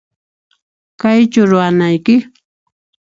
[0.99, 2.15] Kaychu ruwanayki?